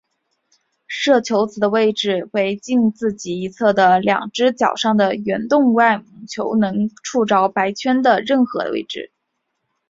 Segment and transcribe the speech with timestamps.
[0.87, 9.11] 射球子的位置为近自己一侧的两只角上的圆洞外母球能触着白圈的任何位置。